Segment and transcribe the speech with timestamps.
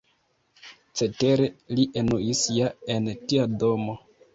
[1.01, 4.01] Cetere, li enuis ja en tia domo.